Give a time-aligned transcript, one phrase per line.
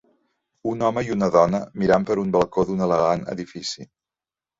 [0.69, 3.87] Un home i una dona mirant per un balcó d'un elegant edifici